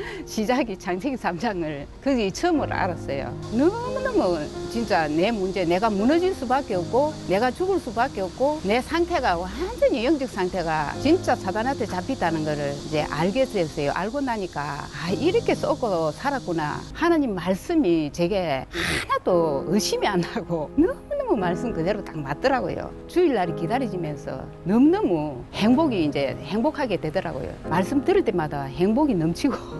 시작이 0.26 0.78
창세기 0.78 1.16
3장을 1.16 1.86
그게 2.02 2.30
처음으로 2.30 2.72
알았어요. 2.72 3.36
너무너무 3.52 4.38
진짜 4.70 5.08
내 5.08 5.30
문제, 5.30 5.64
내가 5.64 5.90
무너질 5.90 6.34
수밖에 6.34 6.74
없고, 6.74 7.12
내가 7.28 7.50
죽을 7.50 7.78
수밖에 7.78 8.20
없고, 8.20 8.60
내 8.64 8.80
상태가 8.80 9.36
완전히 9.36 10.04
영적 10.04 10.28
상태가 10.28 10.94
진짜 11.00 11.34
사단한테 11.34 11.86
잡혔다는 11.86 12.44
거를 12.44 12.72
이제 12.86 13.02
알게 13.10 13.44
됐어요. 13.46 13.90
알고 13.92 14.20
나니까, 14.20 14.62
아, 14.62 15.10
이렇게 15.10 15.54
썩고 15.54 16.12
살았구나. 16.12 16.80
하나님 16.92 17.34
말씀이 17.34 18.10
제게 18.12 18.66
하나도 19.02 19.64
의심이 19.68 20.06
안 20.06 20.20
나고, 20.20 20.70
너무너무 20.76 21.36
말씀 21.36 21.72
그대로 21.72 22.04
딱 22.04 22.18
맞더라고요. 22.18 22.90
주일날이 23.08 23.54
기다려지면서 23.56 24.44
너무너무 24.64 25.42
행복이 25.54 26.04
이제 26.04 26.36
행복하게 26.42 26.98
되더라고요. 26.98 27.52
말씀 27.64 28.04
들을 28.04 28.24
때마다 28.24 28.64
행복이 28.64 29.14
넘치고, 29.14 29.79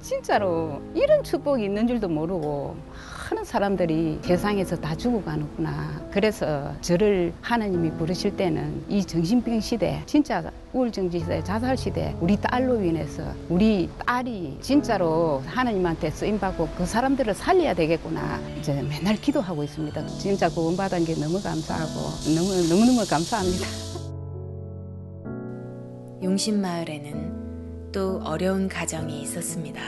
진짜로 0.00 0.82
이런 0.94 1.22
축복이 1.22 1.64
있는 1.64 1.86
줄도 1.86 2.08
모르고 2.08 2.76
많은 3.34 3.44
사람들이 3.44 4.20
세상에서 4.22 4.76
다 4.76 4.94
죽어가는구나. 4.94 6.08
그래서 6.10 6.72
저를 6.80 7.32
하나님이 7.40 7.90
부르실 7.92 8.36
때는 8.36 8.84
이 8.88 9.04
정신병 9.04 9.60
시대, 9.60 10.02
진짜 10.06 10.50
우울증 10.72 11.10
시대, 11.10 11.42
자살 11.42 11.76
시대, 11.76 12.14
우리 12.20 12.36
딸로 12.36 12.80
인해서 12.82 13.22
우리 13.48 13.90
딸이 14.06 14.58
진짜로 14.60 15.42
하나님한테 15.46 16.10
쓰임받고 16.10 16.68
그 16.76 16.86
사람들을 16.86 17.34
살려야 17.34 17.74
되겠구나. 17.74 18.40
이제 18.58 18.72
맨날 18.82 19.16
기도하고 19.16 19.64
있습니다. 19.64 20.06
진짜 20.06 20.48
구원받은 20.48 21.04
게 21.04 21.14
너무 21.14 21.42
감사하고 21.42 21.92
너무, 22.34 22.68
너무너무 22.68 23.04
감사합니다. 23.08 23.66
용신마을에는 26.22 27.43
또 27.94 28.20
어려운 28.24 28.68
가정이 28.68 29.22
있었습니다. 29.22 29.80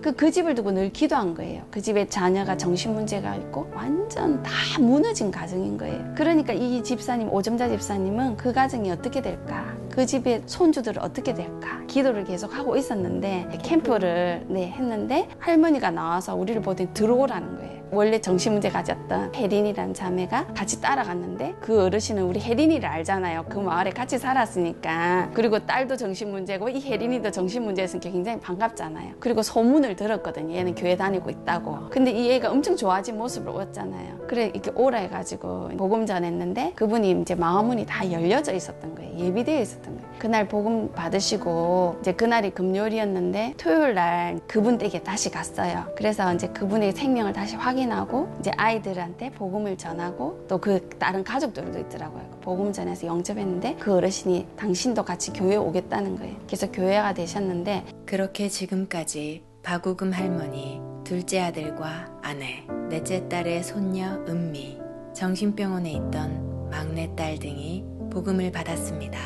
그, 0.00 0.14
그 0.16 0.30
집을 0.30 0.54
두고 0.54 0.72
늘 0.72 0.90
기도한 0.90 1.34
거예요. 1.34 1.62
그 1.70 1.82
집에 1.82 2.06
자녀가 2.08 2.56
정신 2.56 2.94
문제가 2.94 3.36
있고 3.36 3.70
완전 3.74 4.42
다 4.42 4.50
무너진 4.80 5.30
가정인 5.30 5.76
거예요. 5.76 6.14
그러니까 6.16 6.54
이 6.54 6.82
집사님, 6.82 7.30
오점자 7.30 7.68
집사님은 7.68 8.38
그 8.38 8.54
가정이 8.54 8.90
어떻게 8.90 9.20
될까? 9.20 9.76
그 9.90 10.06
집의 10.06 10.44
손주들은 10.46 11.02
어떻게 11.02 11.34
될까? 11.34 11.84
기도를 11.86 12.24
계속 12.24 12.56
하고 12.56 12.78
있었는데 12.78 13.58
캠프를 13.62 14.46
네, 14.48 14.70
했는데 14.70 15.28
할머니가 15.38 15.90
나와서 15.90 16.34
우리를 16.34 16.62
보더니 16.62 16.94
들어오라는 16.94 17.56
거예요. 17.58 17.79
원래 17.92 18.20
정신문제 18.20 18.70
가졌던 18.70 19.34
혜린이라는 19.34 19.94
자매가 19.94 20.48
같이 20.54 20.80
따라갔는데 20.80 21.56
그 21.60 21.82
어르신은 21.84 22.22
우리 22.22 22.40
혜린이를 22.40 22.88
알잖아요. 22.88 23.46
그 23.48 23.58
마을에 23.58 23.90
같이 23.90 24.18
살았으니까. 24.18 25.30
그리고 25.34 25.58
딸도 25.58 25.96
정신문제고 25.96 26.68
이 26.68 26.80
혜린이도 26.80 27.30
정신문제였으니까 27.32 28.10
굉장히 28.10 28.40
반갑잖아요. 28.40 29.14
그리고 29.18 29.42
소문을 29.42 29.96
들었거든요. 29.96 30.54
얘는 30.54 30.74
교회 30.76 30.96
다니고 30.96 31.30
있다고. 31.30 31.90
근데 31.90 32.12
이 32.12 32.30
애가 32.32 32.50
엄청 32.50 32.76
좋아진 32.76 33.18
모습을 33.18 33.52
보였잖아요. 33.52 34.26
그래 34.28 34.50
이렇게 34.54 34.70
오라 34.74 34.98
해가지고 34.98 35.70
복음 35.76 36.06
전했는데 36.06 36.74
그분이 36.76 37.22
이제 37.22 37.34
마음문이 37.34 37.86
다 37.86 38.10
열려져 38.10 38.52
있었던 38.52 38.94
거예요. 38.94 39.18
예비되어 39.18 39.60
있었던 39.60 39.96
거예요. 39.96 40.09
그날 40.20 40.46
복음 40.46 40.92
받으시고 40.92 41.96
이제 42.00 42.12
그날이 42.12 42.50
금요일이었는데 42.50 43.54
토요일 43.56 43.94
날 43.94 44.38
그분 44.46 44.78
댁에 44.78 45.02
다시 45.02 45.30
갔어요. 45.30 45.86
그래서 45.96 46.32
이제 46.32 46.46
그분의 46.48 46.92
생명을 46.92 47.32
다시 47.32 47.56
확인하고 47.56 48.28
이제 48.38 48.52
아이들한테 48.56 49.30
복음을 49.32 49.76
전하고 49.76 50.44
또 50.46 50.60
그 50.60 50.90
다른 50.98 51.24
가족들도 51.24 51.78
있더라고요. 51.78 52.22
복음 52.42 52.70
전해서 52.70 53.06
영접했는데 53.06 53.76
그 53.80 53.94
어르신이 53.94 54.46
당신도 54.56 55.04
같이 55.04 55.32
교회 55.32 55.56
오겠다는 55.56 56.18
거예요. 56.18 56.36
그래서 56.46 56.70
교회가 56.70 57.14
되셨는데 57.14 57.84
그렇게 58.04 58.48
지금까지 58.48 59.42
박우금 59.62 60.12
할머니, 60.12 60.80
둘째 61.04 61.40
아들과 61.40 62.08
아내, 62.22 62.66
넷째 62.90 63.26
딸의 63.28 63.62
손녀 63.64 64.22
은미, 64.28 64.78
정신병원에 65.14 65.92
있던 65.92 66.68
막내 66.70 67.10
딸 67.16 67.38
등이 67.38 67.84
복음을 68.10 68.52
받았습니다. 68.52 69.18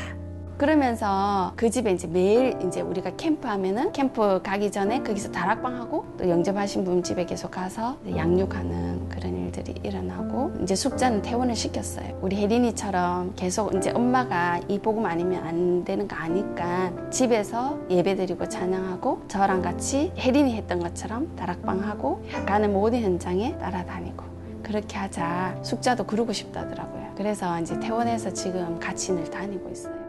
그러면서 0.57 1.51
그 1.57 1.69
집에 1.69 1.91
이제 1.91 2.07
매일 2.07 2.57
이제 2.65 2.79
우리가 2.79 3.17
캠프 3.17 3.47
하면은 3.47 3.91
캠프 3.91 4.41
가기 4.41 4.71
전에 4.71 5.03
거기서 5.03 5.31
다락방 5.31 5.75
하고 5.75 6.05
또 6.17 6.29
영접하신 6.29 6.85
분 6.85 7.03
집에 7.03 7.25
계속 7.25 7.51
가서 7.51 7.97
양육하는 8.15 9.09
그런 9.09 9.35
일들이 9.35 9.75
일어나고 9.83 10.53
이제 10.61 10.73
숙자는 10.75 11.21
퇴원을 11.21 11.55
시켰어요. 11.55 12.17
우리 12.21 12.37
혜린이처럼 12.37 13.33
계속 13.35 13.75
이제 13.75 13.91
엄마가 13.91 14.61
이 14.69 14.79
복음 14.79 15.05
아니면 15.05 15.43
안 15.43 15.83
되는 15.83 16.07
거 16.07 16.15
아니까 16.15 16.91
집에서 17.09 17.77
예배드리고 17.89 18.47
찬양하고 18.47 19.23
저랑 19.27 19.61
같이 19.61 20.13
혜린이 20.17 20.55
했던 20.55 20.79
것처럼 20.79 21.35
다락방 21.35 21.83
하고 21.83 22.23
가는 22.45 22.71
모든 22.71 23.01
현장에 23.01 23.57
따라다니고 23.57 24.23
그렇게 24.63 24.97
하자 24.97 25.57
숙자도 25.63 26.05
그러고 26.05 26.31
싶다더라고요. 26.31 27.13
그래서 27.17 27.59
이제 27.59 27.77
퇴원해서 27.79 28.31
지금 28.31 28.79
같이 28.79 29.11
늘 29.11 29.29
다니고 29.29 29.69
있어요. 29.69 30.04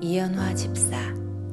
이연화 0.00 0.54
집사. 0.54 0.96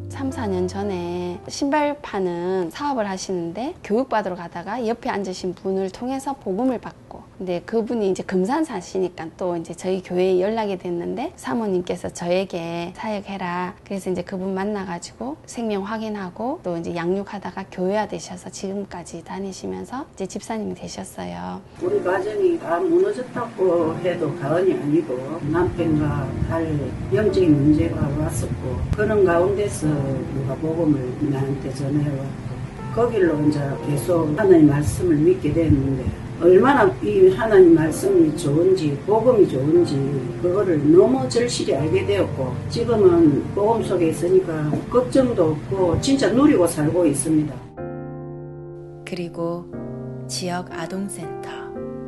3, 0.10 0.30
4년 0.30 0.68
전에 0.68 1.35
신발 1.48 1.98
파는 2.02 2.70
사업을 2.72 3.08
하시는데 3.10 3.76
교육받으러 3.84 4.36
가다가 4.36 4.86
옆에 4.88 5.10
앉으신 5.10 5.54
분을 5.54 5.90
통해서 5.92 6.34
복음을 6.34 6.80
받고 6.80 7.24
근데 7.38 7.62
그분이 7.66 8.10
이제 8.10 8.24
금산 8.24 8.64
사시니까 8.64 9.28
또 9.36 9.58
이제 9.58 9.74
저희 9.74 10.02
교회에 10.02 10.40
연락이 10.40 10.78
됐는데 10.78 11.34
사모님께서 11.36 12.10
저에게 12.10 12.94
사역해라 12.96 13.76
그래서 13.84 14.10
이제 14.10 14.24
그분 14.24 14.54
만나가지고 14.56 15.36
생명 15.46 15.84
확인하고 15.84 16.62
또 16.64 16.78
이제 16.78 16.96
양육하다가 16.96 17.66
교회화 17.72 18.08
되셔서 18.08 18.50
지금까지 18.50 19.24
다니시면서 19.26 20.06
이제 20.14 20.26
집사님이 20.26 20.76
되셨어요. 20.76 21.62
우리 21.82 22.02
가정이 22.02 22.58
다 22.58 22.80
무너졌다고 22.80 23.98
해도 23.98 24.34
과언이 24.40 24.74
아니고 24.74 25.40
남편과 25.52 26.30
할 26.48 26.92
영적인 27.14 27.54
문제가 27.54 28.08
왔었고 28.18 28.78
그런 28.96 29.26
가운데서 29.26 29.88
누가 29.88 30.56
복음을 30.56 31.02
나한테 31.36 31.74
전해왔고 31.74 32.56
거길로 32.96 33.48
이제 33.48 33.60
계속 33.88 34.28
하나님 34.38 34.68
말씀을 34.68 35.18
믿게 35.18 35.52
됐는데 35.52 36.06
얼마나 36.42 36.86
이 37.04 37.30
하나님 37.30 37.76
말씀이 37.76 38.38
좋은지 38.38 38.98
복음이 39.06 39.48
좋은지 39.48 39.96
그거를 40.42 40.80
너무 40.92 41.28
절실히 41.30 41.76
알게 41.76 42.06
되었고 42.06 42.54
지금은 42.70 43.44
복음 43.54 43.84
속에 43.84 44.10
있으니까 44.10 44.70
걱정도 44.90 45.52
없고 45.52 46.00
진짜 46.02 46.30
누리고 46.32 46.68
살고 46.68 47.06
있습니다. 47.06 47.56
그리고 49.06 49.66
지역 50.28 50.72
아동센터 50.72 51.65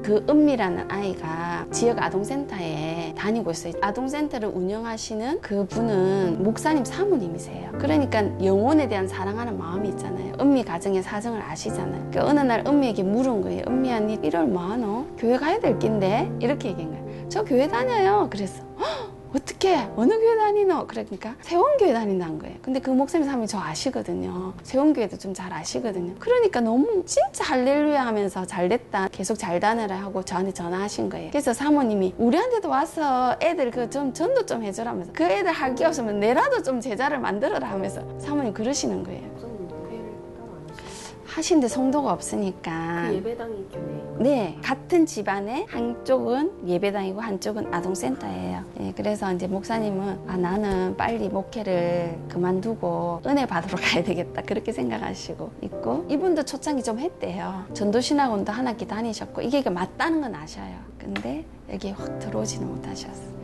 그 0.08 0.26
은미라는 0.30 0.90
아이가 0.90 1.66
지역 1.70 2.02
아동센터에 2.02 3.14
다니고 3.18 3.52
있어요. 3.52 3.74
아동센터를 3.82 4.48
운영하시는 4.48 5.42
그 5.42 5.66
분은 5.68 6.44
목사님 6.44 6.86
사모님이세요. 6.86 7.74
그러니까 7.74 8.24
영혼에 8.42 8.88
대한 8.88 9.06
사랑하는 9.06 9.58
마음이 9.58 9.90
있잖아요. 9.90 10.32
은미 10.40 10.64
가정의 10.64 11.04
사정을 11.04 11.42
아시잖아요. 11.42 12.12
그 12.14 12.22
어느 12.22 12.40
날 12.40 12.64
은미에게 12.66 13.04
물은 13.04 13.42
거예요. 13.42 13.64
은미야, 13.68 14.00
니 14.00 14.18
1월 14.22 14.46
뭐하노? 14.46 15.08
교회 15.18 15.36
가야 15.36 15.60
될 15.60 15.78
낀데? 15.78 16.32
이렇게 16.40 16.70
얘기한 16.70 16.90
거예요. 16.90 17.28
저 17.28 17.44
교회 17.44 17.68
다녀요. 17.68 18.30
그랬어. 18.32 18.64
"헉, 18.80 19.07
어떻게 19.36 19.76
어느 19.96 20.14
교회 20.20 20.38
다니노? 20.38 20.88
그러니까 20.88 21.36
세원교회 21.42 21.94
다닌다는 21.94 22.40
거예요. 22.40 22.56
근데 22.62 22.80
그 22.80 22.90
목사님 22.90 23.26
사람이 23.26 23.48
저 23.48 23.60
아시거든요. 23.60 24.54
세원교회도 24.64 25.18
좀 25.18 25.34
잘 25.34 25.52
아시거든요. 25.54 26.16
그러니까 26.20 26.62
너무 26.62 27.04
진짜 27.06 27.44
할렐루야 27.44 28.06
하면서 28.06 28.46
잘 28.46 28.70
됐다. 28.70 29.10
계속 29.12 29.36
잘 29.38 29.60
다녀라 29.60 29.98
하고 29.98 30.24
저한테 30.24 30.52
전화하신 30.54 31.10
거예요. 31.10 31.30
그래서 31.32 31.54
사모님이 31.54 32.16
우리한테도 32.18 32.70
와서 32.70 33.36
애들 33.42 33.72
그 33.72 33.88
좀 33.90 34.12
전도 34.14 34.46
좀 34.46 34.64
해줘라면서 34.64 35.12
그 35.14 35.24
애들 35.24 35.52
할 35.52 35.76
게 35.76 35.86
없으면 35.86 36.20
내라도 36.20 36.62
좀 36.64 36.80
제자를 36.82 37.20
만들어라 37.20 37.68
하면서 37.70 38.02
사모님 38.20 38.54
그러시는 38.54 39.04
거예요. 39.04 39.28
하시죠? 39.36 41.16
하신데 41.26 41.68
성도가 41.68 42.12
없으니까 42.14 43.06
그 43.10 43.16
예배당이 43.16 43.68
교회예요. 43.72 44.07
네, 44.20 44.58
같은 44.64 45.06
집안에 45.06 45.68
한쪽은 45.70 46.68
예배당이고 46.68 47.22
한쪽은 47.22 47.72
아동센터예요. 47.72 48.64
예, 48.80 48.94
그래서 48.96 49.32
이제 49.32 49.46
목사님은 49.48 50.20
아 50.28 50.36
나는 50.38 50.98
빨리 50.98 51.30
목회를 51.30 52.18
그만두고 52.28 53.22
은혜 53.28 53.46
받으러 53.46 53.78
가야 53.82 54.04
되겠다 54.04 54.42
그렇게 54.42 54.72
생각하시고 54.72 55.52
있고 55.62 56.06
이분도 56.10 56.44
초창기 56.44 56.82
좀 56.82 56.98
했대요. 57.00 57.66
전도신학원도 57.74 58.52
한 58.52 58.68
학기 58.68 58.88
다니셨고 58.88 59.42
이게 59.42 59.70
맞다는 59.70 60.22
건 60.22 60.34
아셔요. 60.34 60.74
근데 60.98 61.46
여기 61.72 61.92
확 61.92 62.18
들어오지는 62.18 62.68
못하셨어요. 62.68 63.38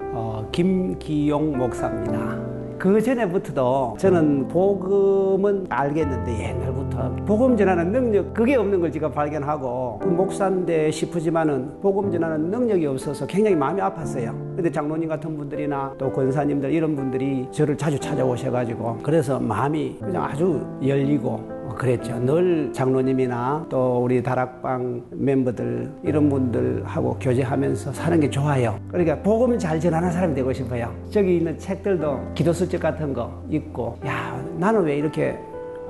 어, 0.00 0.48
김기용 0.50 1.56
목사입니다. 1.56 2.57
그 2.78 3.00
전에부터도 3.02 3.96
저는 3.98 4.46
복음은 4.46 5.66
알겠는데 5.68 6.48
옛날부터 6.48 7.16
복음 7.26 7.56
전하는 7.56 7.90
능력 7.90 8.32
그게 8.32 8.54
없는 8.54 8.80
걸 8.80 8.92
제가 8.92 9.10
발견하고 9.10 9.98
그 10.00 10.06
목사인데 10.06 10.90
싶으지만은 10.92 11.80
복음 11.80 12.10
전하는 12.12 12.50
능력이 12.50 12.86
없어서 12.86 13.26
굉장히 13.26 13.56
마음이 13.56 13.80
아팠어요. 13.80 14.30
근데 14.54 14.70
장로님 14.70 15.08
같은 15.08 15.36
분들이나 15.36 15.94
또 15.98 16.12
권사님들 16.12 16.72
이런 16.72 16.94
분들이 16.94 17.48
저를 17.50 17.76
자주 17.76 17.98
찾아오셔가지고 17.98 18.98
그래서 19.02 19.40
마음이 19.40 19.96
그냥 20.00 20.24
아주 20.24 20.64
열리고 20.84 21.57
그랬죠. 21.78 22.18
늘 22.18 22.72
장로님이나 22.72 23.66
또 23.70 24.02
우리 24.02 24.20
다락방 24.22 25.04
멤버들 25.12 25.90
이런 26.02 26.28
분들하고 26.28 27.16
교제하면서 27.20 27.92
사는 27.92 28.18
게 28.18 28.28
좋아요. 28.28 28.78
그러니까 28.88 29.16
복음 29.22 29.56
잘 29.58 29.78
전하는 29.78 30.10
사람이 30.10 30.34
되고 30.34 30.52
싶어요. 30.52 30.92
저기 31.10 31.36
있는 31.36 31.56
책들도 31.56 32.32
기도 32.34 32.52
수첩 32.52 32.80
같은 32.82 33.14
거 33.14 33.32
있고 33.48 33.96
야 34.04 34.42
나는 34.56 34.82
왜 34.82 34.96
이렇게 34.96 35.38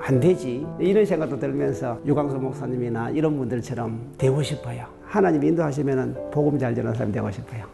안 0.00 0.20
되지? 0.20 0.64
이런 0.78 1.04
생각도 1.04 1.38
들면서 1.38 1.98
유광수 2.06 2.36
목사님이나 2.36 3.10
이런 3.10 3.36
분들처럼 3.36 4.12
되고 4.18 4.42
싶어요. 4.42 4.84
하나님 5.04 5.42
인도하시면 5.42 6.30
복음 6.30 6.58
잘 6.58 6.74
전하는 6.74 6.94
사람이 6.94 7.12
되고 7.12 7.30
싶어요. 7.30 7.64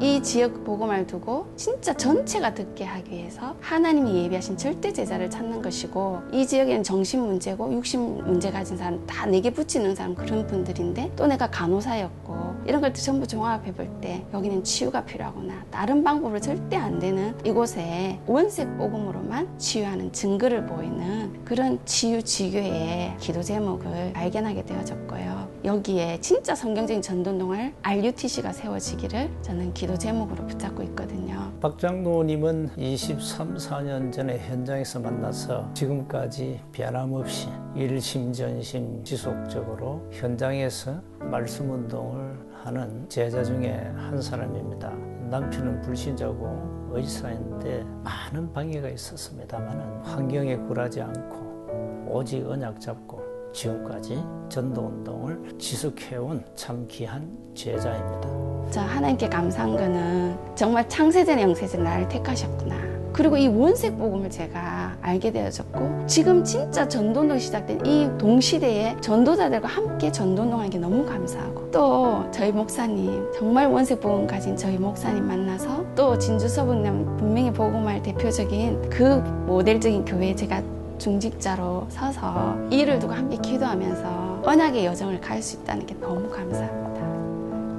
이 0.00 0.22
지역 0.22 0.64
복음을 0.64 1.06
두고 1.06 1.46
진짜 1.56 1.94
전체가 1.94 2.52
듣게 2.54 2.84
하기 2.84 3.12
위해서 3.12 3.54
하나님이 3.60 4.24
예비하신 4.24 4.56
절대 4.56 4.92
제자를 4.92 5.30
찾는 5.30 5.62
것이고 5.62 6.20
이 6.32 6.46
지역에는 6.46 6.82
정신 6.82 7.24
문제고 7.24 7.72
육신 7.72 8.24
문제 8.24 8.50
가진 8.50 8.76
사람 8.76 9.06
다 9.06 9.26
내게 9.26 9.50
붙이는 9.50 9.94
사람 9.94 10.14
그런 10.14 10.46
분들인데 10.46 11.12
또 11.16 11.26
내가 11.26 11.48
간호사였고 11.48 12.54
이런 12.66 12.80
것들 12.80 13.02
전부 13.02 13.26
종합해 13.26 13.72
볼 13.74 13.84
때 14.00 14.24
여기는 14.32 14.64
치유가 14.64 15.04
필요하구나. 15.04 15.64
다른 15.70 16.02
방법으로 16.02 16.40
절대 16.40 16.76
안 16.76 16.98
되는 16.98 17.34
이곳에 17.44 18.18
원색 18.26 18.76
복음으로만 18.78 19.58
치유하는 19.58 20.12
증거를 20.12 20.66
보이는 20.66 21.44
그런 21.44 21.78
치유 21.84 22.22
지교의 22.22 23.16
기도 23.18 23.42
제목을 23.42 24.12
발견하게 24.14 24.64
되어졌고요 24.64 25.33
여기에 25.64 26.20
진짜 26.20 26.54
성경적인 26.54 27.00
전도운동을 27.00 27.72
RUTC가 27.80 28.52
세워지기를 28.52 29.30
저는 29.40 29.72
기도 29.72 29.96
제목으로 29.96 30.46
붙잡고 30.46 30.82
있거든요. 30.82 31.50
박 31.58 31.78
장로님은 31.78 32.72
23, 32.76 33.54
4년 33.54 34.12
전에 34.12 34.38
현장에서 34.40 35.00
만나서 35.00 35.72
지금까지 35.72 36.60
변함없이 36.70 37.48
일심전심 37.74 39.04
지속적으로 39.04 40.06
현장에서 40.12 41.00
말씀 41.20 41.70
운동을 41.70 42.38
하는 42.62 43.08
제자 43.08 43.42
중에 43.42 43.90
한 43.96 44.20
사람입니다. 44.20 44.90
남편은 45.30 45.80
불신자고 45.80 46.90
의사인데 46.92 47.84
많은 48.02 48.52
방해가 48.52 48.90
있었습니다만 48.90 50.02
환경에 50.04 50.56
굴하지 50.56 51.00
않고 51.00 52.04
오직 52.10 52.46
언약 52.46 52.78
잡고 52.82 53.23
지금까지 53.54 54.22
전도 54.50 54.82
운동을 54.82 55.40
지속해온 55.58 56.44
참 56.54 56.86
귀한 56.90 57.26
제자입니다. 57.54 58.28
저 58.70 58.80
하나님께 58.80 59.28
감사한 59.28 59.76
거는 59.76 60.36
정말 60.54 60.86
창세전 60.88 61.40
영세전 61.40 61.82
나를 61.82 62.08
택하셨구나. 62.08 62.94
그리고 63.12 63.36
이 63.36 63.46
원색 63.46 63.96
복음을 63.96 64.28
제가 64.28 64.96
알게 65.00 65.30
되어졌고 65.30 66.04
지금 66.08 66.42
진짜 66.42 66.88
전도운동 66.88 67.38
시작된 67.38 67.86
이 67.86 68.08
동시대에 68.18 68.96
전도자들과 69.00 69.68
함께 69.68 70.10
전도운동하는 70.10 70.68
게 70.68 70.78
너무 70.78 71.06
감사하고 71.06 71.70
또 71.70 72.24
저희 72.32 72.50
목사님 72.50 73.30
정말 73.38 73.68
원색 73.68 74.00
복음 74.00 74.26
가진 74.26 74.56
저희 74.56 74.76
목사님 74.76 75.28
만나서 75.28 75.94
또 75.94 76.18
진주 76.18 76.48
서북남 76.48 77.16
분명히 77.16 77.52
복음할 77.52 78.02
대표적인 78.02 78.90
그 78.90 79.04
모델적인 79.46 80.04
교회에 80.04 80.34
제가 80.34 80.60
중직자로 80.98 81.86
서서 81.90 82.56
이를 82.70 82.98
두고 82.98 83.12
함께 83.12 83.36
기도하면서 83.36 84.42
언약의 84.44 84.86
여정을 84.86 85.20
갈 85.20 85.42
수 85.42 85.56
있다는 85.56 85.86
게 85.86 85.94
너무 86.00 86.30
감사합니다. 86.30 87.00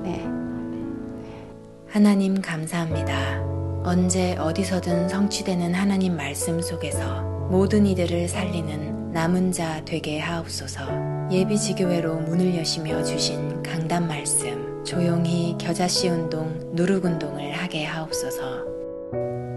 네. 0.03 0.27
하나님 1.87 2.41
감사합니다. 2.41 3.43
언제 3.83 4.35
어디서든 4.37 5.09
성취되는 5.09 5.73
하나님 5.73 6.15
말씀 6.17 6.61
속에서 6.61 7.21
모든 7.49 7.85
이들을 7.85 8.27
살리는 8.27 9.11
남은 9.11 9.51
자 9.51 9.81
되게 9.85 10.19
하옵소서. 10.19 10.81
예비 11.31 11.57
지교회로 11.57 12.15
문을 12.21 12.55
여시며 12.57 13.03
주신 13.03 13.63
강단 13.63 14.07
말씀, 14.07 14.83
조용히 14.83 15.55
겨자씨 15.57 16.09
운동, 16.09 16.53
누룩 16.73 17.05
운동을 17.05 17.53
하게 17.53 17.85
하옵소서. 17.85 18.65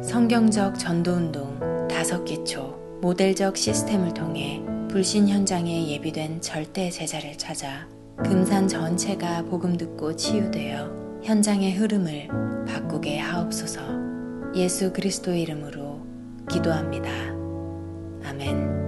성경적 0.03 0.79
전도 0.79 1.13
운동 1.13 1.89
다섯 1.89 2.25
기초, 2.25 2.78
모델적 3.01 3.57
시스템을 3.57 4.13
통해 4.13 4.61
불신 4.91 5.29
현장에 5.29 5.89
예비된 5.89 6.41
절대 6.41 6.91
제자를 6.91 7.39
찾아 7.39 7.87
금산 8.17 8.67
전체가 8.67 9.45
복음 9.45 9.77
듣고 9.77 10.17
치유되어 10.17 11.21
현장의 11.23 11.77
흐름을 11.77 12.29
바꾸게 12.67 13.19
하옵소서. 13.19 13.81
예수 14.57 14.93
그리스도 14.93 15.33
이름으로 15.33 16.01
기도합니다. 16.51 17.09
아멘. 18.25 18.88